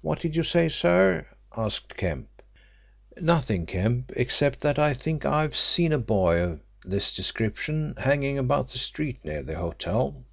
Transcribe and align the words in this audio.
"What 0.00 0.20
did 0.20 0.36
you 0.36 0.42
say, 0.42 0.70
sir?" 0.70 1.26
asked 1.54 1.98
Kemp. 1.98 2.28
"Nothing, 3.20 3.66
Kemp, 3.66 4.10
except 4.16 4.62
that 4.62 4.78
I 4.78 4.94
think 4.94 5.26
I've 5.26 5.54
seen 5.54 5.92
a 5.92 5.98
boy 5.98 6.40
of 6.42 6.60
this 6.82 7.14
description 7.14 7.92
hanging 7.98 8.38
about 8.38 8.70
the 8.70 8.78
street 8.78 9.22
near 9.22 9.42
the 9.42 9.56
hotel." 9.56 10.24